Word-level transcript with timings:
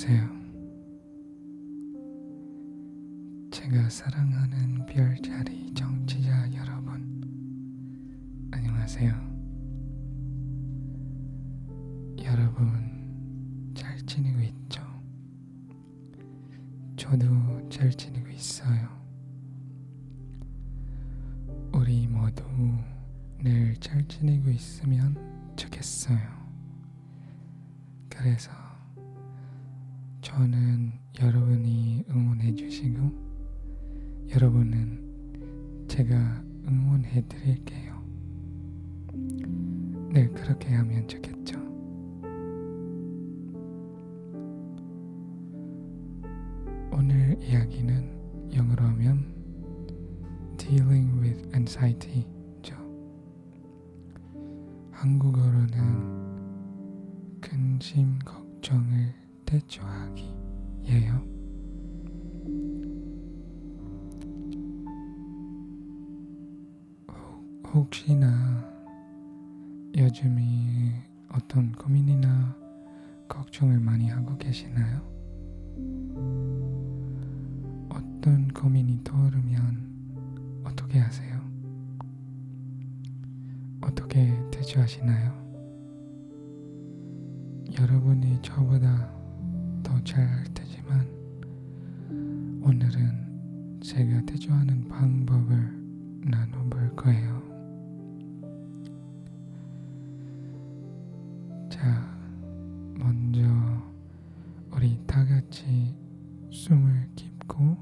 안녕하세요. 0.00 0.30
제가 3.50 3.90
사랑하는 3.90 4.86
별자리 4.86 5.74
정치자 5.74 6.52
여러분, 6.54 8.48
안녕하세요. 8.52 9.12
여러분, 12.22 13.72
잘 13.74 13.98
지내고 14.06 14.38
있죠? 14.42 14.80
저도 16.96 17.68
잘 17.68 17.90
지내고 17.90 18.28
있어요. 18.28 18.88
우리 21.72 22.06
모두 22.06 22.44
늘 23.42 23.74
잘 23.80 24.06
지내고 24.06 24.50
있으면 24.50 25.16
좋겠어요. 25.56 26.18
그래서 28.08 28.67
저는 30.28 30.92
여러분이 31.22 32.04
응원해 32.10 32.54
주시고 32.54 33.00
여러분은 34.30 35.86
제가 35.88 36.44
응원해 36.66 37.26
드릴게요. 37.26 37.98
늘 40.12 40.30
그렇게 40.34 40.74
하면 40.74 41.08
좋겠죠. 41.08 41.58
오늘 46.92 47.38
이야기는 47.40 48.52
영어로 48.54 48.84
하면 48.84 49.34
dealing 50.58 51.20
with 51.22 51.56
anxiety죠. 51.56 52.76
한국어로는 54.90 56.18
근심 57.40 58.18
걱정을 58.18 59.27
대처하기예요. 59.48 61.14
혹- 67.10 67.74
혹시나 67.74 68.28
요즘이 69.96 70.92
어떤 71.32 71.72
고민이나 71.72 72.54
걱정을 73.26 73.80
많이 73.80 74.08
하고 74.08 74.36
계시나요? 74.36 75.00
어떤 77.88 78.48
고민이 78.48 79.00
떠오르면 79.02 80.62
어떻게 80.64 80.98
하세요? 80.98 81.40
어떻게 83.80 84.30
대처하시나요? 84.50 85.38
여러분이 87.78 88.42
저보다 88.42 89.17
더잘알 89.82 90.44
테지만 90.54 91.06
오늘은 92.62 93.80
제가 93.82 94.22
대처하는 94.26 94.88
방법을 94.88 95.78
나눠볼 96.24 96.94
거예요. 96.96 97.38
자, 101.70 102.18
먼저 102.98 103.40
우리 104.72 105.00
다 105.06 105.24
같이 105.24 105.94
숨을 106.50 107.08
깊고 107.14 107.76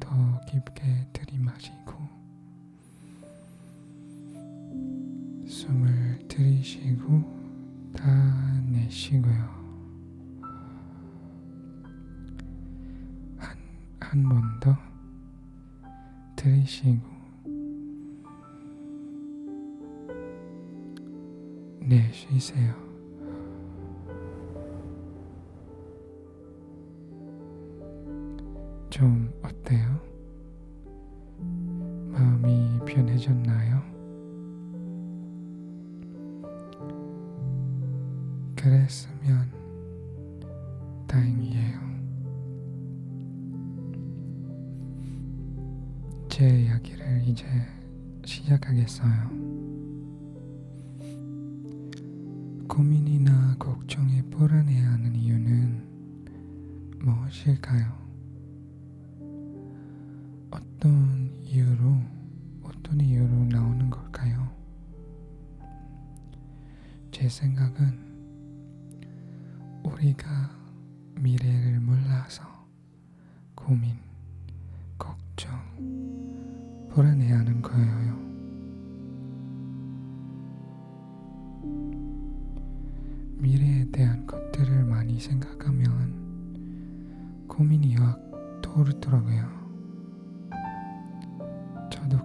더 0.00 0.40
깊게 0.48 1.08
들이마시고 1.12 1.92
숨을 5.46 6.18
들이쉬고 6.28 7.38
다 7.94 8.62
내쉬고요. 8.66 9.57
한 14.10 14.22
번 14.24 14.40
더 14.58 14.74
들이쉬고 16.34 17.06
내쉬세요. 21.80 22.74
좀 28.90 29.30
어때요? 29.42 30.00
마음이 32.10 32.78
편해졌나요? 32.86 33.82
그랬으면 38.56 39.57
이제 47.28 47.44
시작하겠어요. 48.24 49.28
고민이나 52.66 53.54
걱정에 53.58 54.22
불안해하는 54.30 55.14
이유는 55.14 56.98
무엇일까요? 57.00 57.92
어떤 60.50 61.30
이유로 61.42 62.00
어떤 62.62 62.98
이유로 62.98 63.44
나오는 63.44 63.90
걸까요? 63.90 64.48
제 67.10 67.28
생각은 67.28 68.08
우리가 69.84 70.50
미래를 71.16 71.78
몰라서 71.80 72.42
고민, 73.54 73.97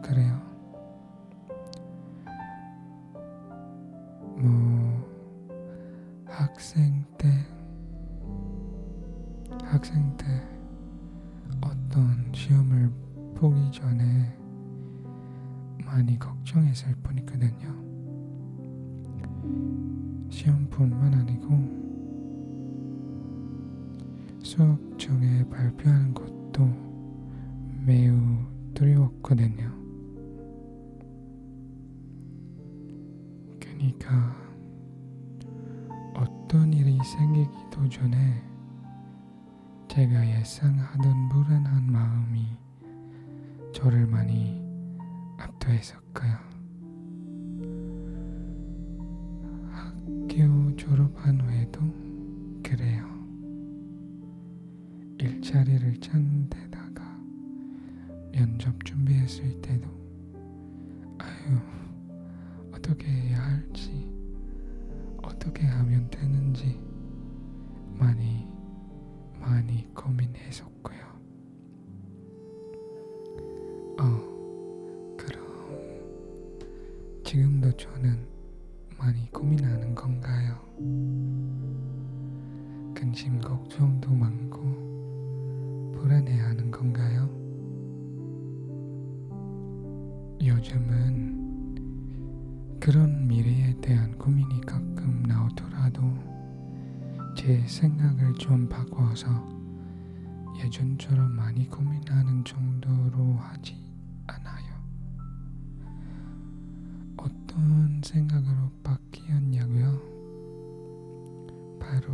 그래요. 0.03 0.40
뭐 4.38 5.08
학생 6.28 7.03
때 7.18 7.30
학생 9.64 10.16
때 10.18 10.25
어떤 11.62 12.31
시험을 12.34 12.91
보기 13.36 13.72
전에 13.72 14.38
많이 15.86 16.20
걱정했을 16.20 16.96
뿐이거든요. 17.02 17.74
시험뿐만 20.30 21.14
아니고 21.14 21.84
수업 24.44 24.78
중에 25.00 25.47
발표하는 25.50 26.14
것도 26.14 26.68
매우 27.85 28.16
두려웠거든요. 28.74 29.82
그러니까 34.03 34.36
어떤 36.16 36.74
일이 36.74 36.97
생기기도 37.03 37.88
전에 37.90 38.44
제가 39.88 40.28
예상하던 40.40 41.30
불안한 41.30 41.91
마음이 41.91 42.47
저를 43.74 44.06
많이 44.06 44.62
압도했었고요. 45.38 46.34
학교 49.72 50.76
졸업한 50.76 51.40
후에도 51.41 51.79
그래요. 52.61 53.08
일자리를 55.17 55.99
찾는 56.02 56.49
데다가 56.49 57.03
면접 58.34 58.84
준비했을 58.84 59.61
때도 59.61 59.88
아유 61.20 61.83
어떻게 62.84 63.08
해야 63.08 63.41
할지 63.41 64.12
어떻게 65.22 65.66
하면 65.66 66.09
되는지 66.09 66.78
많이 67.97 68.46
많이 69.40 69.88
고민했었고요. 69.94 70.97
어 74.02 75.16
그럼 75.16 75.46
지금도 77.24 77.72
저는 77.78 78.20
많이 78.97 79.32
고민하는 79.32 79.96
건가요? 79.96 80.59
근심 82.94 83.40
걱정도 83.40 84.14
많고 84.14 84.59
불안해하는 85.94 86.70
건가요? 86.70 87.30
요즘은 90.46 91.42
그런 92.84 93.30
미래에 93.30 93.80
대한 93.80 94.18
고민이 94.18 94.59
가끔 94.59 95.24
나오더라도 95.24 96.02
제 97.34 97.66
생각을 97.66 98.34
좀 98.34 98.68
바꿔서 98.68 99.30
예전처럼 100.62 101.34
많이 101.34 101.70
고민하는 101.70 102.44
정도로 102.44 103.35
하지 103.35 103.78
않아요. 104.28 104.66
어떤 107.16 108.02
생각으로 108.03 108.70
바뀌었냐고요? 108.84 110.02
바로 111.80 112.14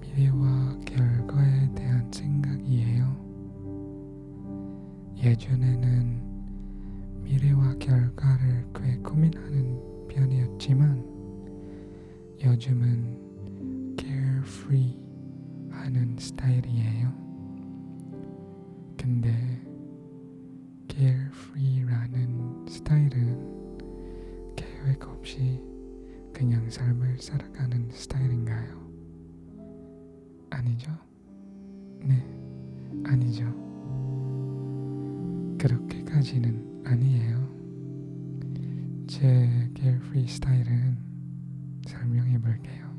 미래와 0.00 0.80
결과에 0.84 1.72
대한 1.76 2.10
생각이에요. 2.10 3.06
예전에는 5.16 6.31
미래와 7.32 7.76
결과를 7.78 8.66
꽤 8.74 8.98
고민하는 8.98 10.06
편이었지만 10.06 11.02
요즘은 12.44 13.96
carefree 13.98 15.00
하는 15.70 16.14
스타일이에요. 16.18 17.10
근데 18.98 19.32
carefree라는 20.90 22.66
스타일은 22.68 24.54
계획 24.54 25.08
없이 25.08 25.58
그냥 26.34 26.68
삶을 26.68 27.16
살아가는 27.18 27.88
스타일인가요? 27.92 28.92
아니죠? 30.50 30.90
네, 32.00 32.22
아니죠. 33.04 33.46
그렇게까지는 35.56 36.71
아니에요. 36.84 37.52
제 39.06 39.70
carefree 39.76 40.26
스타일은 40.28 40.98
설명해 41.86 42.38
볼게요. 42.40 42.91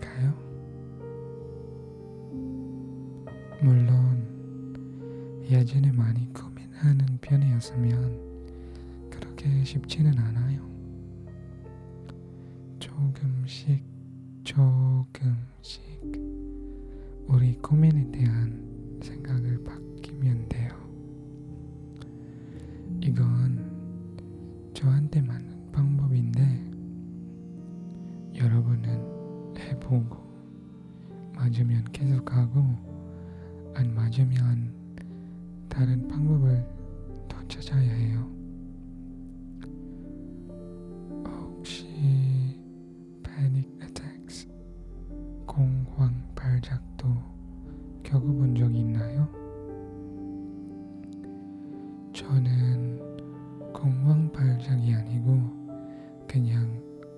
싫까요? 0.00 0.34
물론 3.62 5.44
예전에 5.48 5.92
많이 5.92 6.32
고민하는 6.32 7.18
편이었으면 7.20 9.10
그렇게 9.10 9.62
쉽지는 9.64 10.18
않아요. 10.18 10.68
조금씩 12.78 13.84
조금씩 14.42 15.82
우리 17.26 17.56
고민에 17.58 18.10
대한 18.10 18.69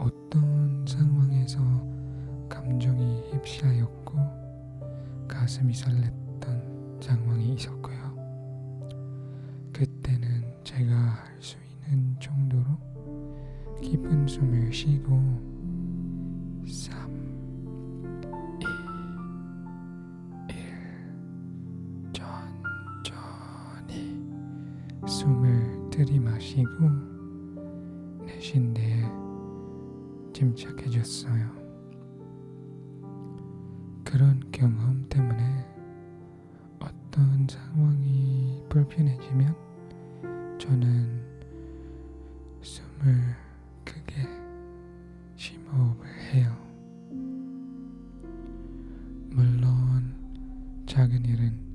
어떤 0.03 0.85
상황에서 0.87 1.61
감정이 2.49 3.23
휩싸였고 3.33 4.19
가슴이 5.29 5.73
설렜던 5.73 7.03
상황이 7.03 7.55
있었고요. 7.55 7.97
그때는 9.73 10.43
제가 10.65 10.95
할 10.95 11.33
수 11.41 11.57
있는 11.89 12.15
정도로 12.21 12.65
깊은 13.81 14.27
숨을 14.29 14.73
쉬고 14.73 15.19
3, 16.65 17.11
2, 18.61 18.65
1 20.55 22.13
천천히 22.13 24.23
숨을 25.06 25.91
들이마시고 25.91 26.71
내쉰 28.25 28.73
데에 28.73 28.92
침착해졌어요. 30.43 31.63
그런 34.03 34.43
경험 34.51 35.06
때문에 35.08 35.65
어떤 36.81 37.46
상황이 37.49 38.61
불편해지면 38.69 39.55
저는 40.58 41.22
숨을 42.61 43.37
크게 43.84 44.29
심호흡을 45.37 46.06
해요. 46.32 46.56
물론 49.31 50.13
작은 50.87 51.25
일은 51.25 51.71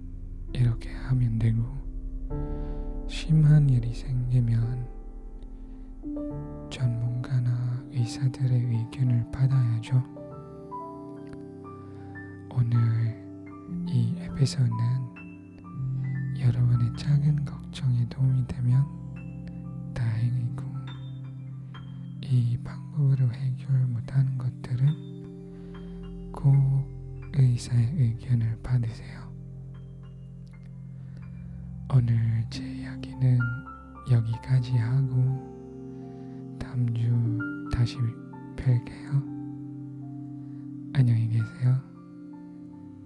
의사들의 8.07 8.57
의견을 8.57 9.29
받아야죠. 9.33 10.01
오늘 12.51 13.21
이 13.85 14.15
에피소드는 14.17 14.79
여러분의 16.39 16.95
작은 16.95 17.43
걱정에 17.43 18.07
도움이 18.07 18.47
되면 18.47 18.85
다행이고 19.93 20.63
이 22.21 22.57
방법으로 22.63 23.29
해결 23.33 23.85
못하는 23.87 24.37
것들은 24.37 26.31
꼭 26.31 26.55
의사의 27.33 27.91
의견을 27.93 28.57
받으세요. 28.63 29.29
오늘 31.93 32.45
제 32.49 32.63
이야기는 32.63 33.37
여기까지 34.09 34.77
하고 34.77 36.57
다음 36.57 36.93
주 36.93 37.56
다시 37.77 37.95
뵐게요. 38.55 39.21
안녕히 40.95 41.29
계세요. 41.29 41.79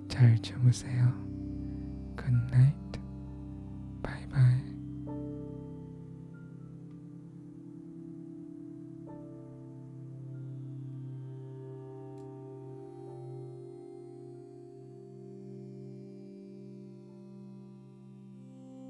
잘 0.07 0.41
주무세요. 0.41 1.13
Good 2.15 2.37
night. 2.53 2.99
Bye 4.01 4.29
bye. 4.29 4.70